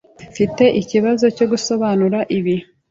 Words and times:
Mfite 0.31 0.63
ikibazo 0.81 1.25
cyo 1.37 1.45
gusobanura 1.51 2.19
ibi. 2.37 2.55